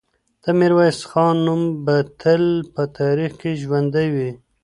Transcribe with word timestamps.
د 0.43 0.45
میرویس 0.59 0.99
خان 1.09 1.35
نوم 1.45 1.61
به 1.85 1.97
تل 2.21 2.43
په 2.73 2.81
تاریخ 2.97 3.31
کې 3.41 3.51
ژوندی 3.61 4.07
وي. 4.15 4.31